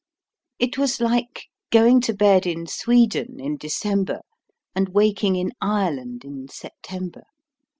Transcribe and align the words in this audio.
It 0.57 0.79
was 0.79 0.99
like 0.99 1.45
going 1.69 2.01
to 2.01 2.13
bed 2.15 2.47
in 2.47 2.65
Sweden 2.65 3.39
in 3.39 3.55
December, 3.55 4.21
and 4.73 4.89
waking 4.89 5.35
in 5.35 5.51
Ireland 5.61 6.25
in 6.25 6.47
September. 6.47 7.25